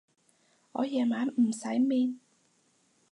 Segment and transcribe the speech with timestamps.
[0.71, 2.17] 我夜晚唔使面